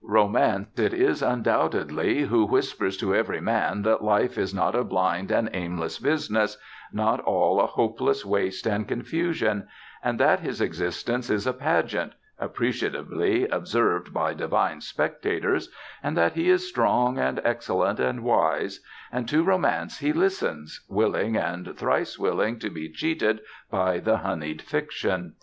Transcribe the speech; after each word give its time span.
Romance 0.03 0.79
it 0.79 0.95
is 0.95 1.21
undoubtedly 1.21 2.23
who 2.23 2.47
whispers 2.47 2.97
to 2.97 3.13
every 3.13 3.39
man 3.39 3.83
that 3.83 4.03
life 4.03 4.35
is 4.35 4.51
not 4.51 4.73
a 4.73 4.83
blind 4.83 5.29
and 5.29 5.47
aimless 5.53 5.99
business, 5.99 6.57
not 6.91 7.19
all 7.19 7.61
a 7.61 7.67
hopeless 7.67 8.25
waste 8.25 8.65
and 8.65 8.87
confusion; 8.87 9.67
and 10.03 10.19
that 10.19 10.39
his 10.39 10.59
existence 10.59 11.29
is 11.29 11.45
a 11.45 11.53
pageant 11.53 12.13
(appreciatively 12.39 13.47
observed 13.49 14.11
by 14.11 14.33
divine 14.33 14.81
spectators), 14.81 15.69
and 16.01 16.17
that 16.17 16.33
he 16.33 16.49
is 16.49 16.67
strong 16.67 17.19
and 17.19 17.39
excellent 17.43 17.99
and 17.99 18.23
wise: 18.23 18.79
and 19.11 19.29
to 19.29 19.43
romance 19.43 19.99
he 19.99 20.11
listens, 20.11 20.83
willing 20.89 21.37
and 21.37 21.77
thrice 21.77 22.17
willing 22.17 22.57
to 22.57 22.71
be 22.71 22.91
cheated 22.91 23.39
by 23.69 23.99
the 23.99 24.17
honeyed 24.17 24.63
fiction. 24.63 25.35